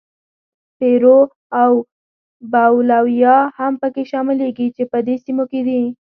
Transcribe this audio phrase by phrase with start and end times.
[0.79, 1.19] پیرو
[1.61, 1.73] او
[2.53, 5.81] بولیویا هم پکې شاملېږي چې په دې سیمو کې دي.